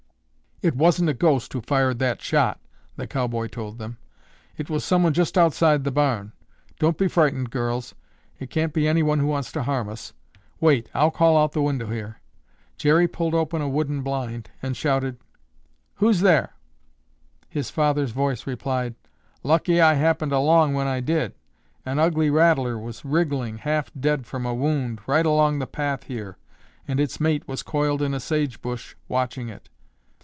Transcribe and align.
"It 0.63 0.75
wasn't 0.75 1.09
a 1.09 1.15
ghost 1.15 1.51
who 1.53 1.61
fired 1.61 1.97
that 1.97 2.21
shot," 2.21 2.59
the 2.95 3.07
cowboy 3.07 3.47
told 3.47 3.79
them. 3.79 3.97
"It 4.55 4.69
was 4.69 4.85
someone 4.85 5.11
just 5.11 5.35
outside 5.35 5.83
the 5.83 5.91
barn. 5.91 6.33
Don't 6.77 6.99
be 6.99 7.07
frightened, 7.07 7.49
girls. 7.49 7.95
It 8.37 8.51
can't 8.51 8.71
be 8.71 8.87
anyone 8.87 9.17
who 9.17 9.25
wants 9.25 9.51
to 9.53 9.63
harm 9.63 9.89
us. 9.89 10.13
Wait, 10.59 10.87
I'll 10.93 11.09
call 11.09 11.35
out 11.35 11.53
the 11.53 11.63
window 11.63 11.87
here." 11.89 12.21
Jerry 12.77 13.07
pulled 13.07 13.33
open 13.33 13.59
a 13.59 13.67
wooden 13.67 14.03
blind 14.03 14.51
and 14.61 14.77
shouted, 14.77 15.17
"Who's 15.95 16.19
there?" 16.19 16.51
His 17.49 17.71
father's 17.71 18.11
voice 18.11 18.45
replied, 18.45 18.93
"Lucky 19.41 19.81
I 19.81 19.95
happened 19.95 20.31
along 20.31 20.75
when 20.75 20.85
I 20.85 20.99
did. 20.99 21.33
An 21.87 21.97
ugly 21.97 22.29
rattler 22.29 22.77
was 22.77 23.03
wriggling, 23.03 23.57
half 23.57 23.89
dead 23.99 24.27
from 24.27 24.45
a 24.45 24.53
wound, 24.53 25.01
right 25.07 25.25
along 25.25 25.57
the 25.57 25.65
path 25.65 26.03
here 26.03 26.37
and 26.87 26.99
its 26.99 27.19
mate 27.19 27.47
was 27.47 27.63
coiled 27.63 28.03
in 28.03 28.13
a 28.13 28.19
sage 28.19 28.61
bush 28.61 28.93
watching 29.07 29.49
it." 29.49 29.67